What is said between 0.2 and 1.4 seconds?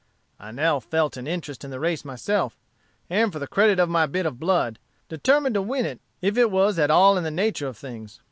I now felt an